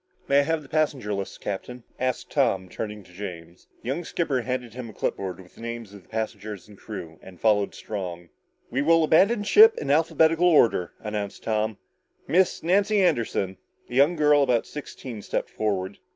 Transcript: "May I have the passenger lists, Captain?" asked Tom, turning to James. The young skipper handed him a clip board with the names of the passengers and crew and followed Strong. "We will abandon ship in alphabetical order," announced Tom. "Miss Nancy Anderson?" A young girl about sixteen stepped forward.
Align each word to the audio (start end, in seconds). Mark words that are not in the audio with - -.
"May 0.27 0.39
I 0.39 0.41
have 0.41 0.63
the 0.63 0.67
passenger 0.67 1.13
lists, 1.13 1.37
Captain?" 1.37 1.83
asked 1.99 2.31
Tom, 2.31 2.69
turning 2.69 3.03
to 3.03 3.13
James. 3.13 3.67
The 3.83 3.89
young 3.89 4.03
skipper 4.03 4.41
handed 4.41 4.73
him 4.73 4.89
a 4.89 4.93
clip 4.93 5.15
board 5.15 5.39
with 5.39 5.53
the 5.53 5.61
names 5.61 5.93
of 5.93 6.01
the 6.01 6.09
passengers 6.09 6.67
and 6.67 6.75
crew 6.75 7.19
and 7.21 7.39
followed 7.39 7.75
Strong. 7.75 8.29
"We 8.71 8.81
will 8.81 9.03
abandon 9.03 9.43
ship 9.43 9.75
in 9.77 9.91
alphabetical 9.91 10.47
order," 10.47 10.93
announced 11.01 11.43
Tom. 11.43 11.77
"Miss 12.27 12.63
Nancy 12.63 12.99
Anderson?" 12.99 13.57
A 13.91 13.93
young 13.93 14.15
girl 14.15 14.41
about 14.41 14.65
sixteen 14.65 15.21
stepped 15.21 15.51
forward. 15.51 15.99